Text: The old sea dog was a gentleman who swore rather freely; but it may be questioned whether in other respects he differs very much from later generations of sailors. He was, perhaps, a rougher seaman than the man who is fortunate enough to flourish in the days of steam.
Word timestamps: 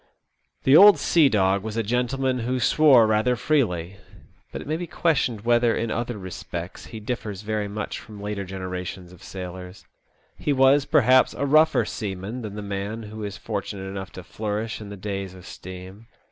The 0.63 0.75
old 0.75 0.97
sea 0.97 1.29
dog 1.29 1.61
was 1.61 1.77
a 1.77 1.83
gentleman 1.83 2.39
who 2.39 2.59
swore 2.59 3.05
rather 3.05 3.35
freely; 3.35 3.97
but 4.51 4.59
it 4.59 4.65
may 4.65 4.75
be 4.75 4.87
questioned 4.87 5.41
whether 5.41 5.75
in 5.75 5.91
other 5.91 6.17
respects 6.17 6.87
he 6.87 6.99
differs 6.99 7.43
very 7.43 7.67
much 7.67 7.99
from 7.99 8.19
later 8.19 8.43
generations 8.43 9.11
of 9.11 9.21
sailors. 9.21 9.85
He 10.39 10.53
was, 10.53 10.85
perhaps, 10.85 11.35
a 11.35 11.45
rougher 11.45 11.85
seaman 11.85 12.41
than 12.41 12.55
the 12.55 12.63
man 12.63 13.03
who 13.03 13.23
is 13.23 13.37
fortunate 13.37 13.85
enough 13.87 14.11
to 14.13 14.23
flourish 14.23 14.81
in 14.81 14.89
the 14.89 14.97
days 14.97 15.35
of 15.35 15.45
steam. 15.45 16.07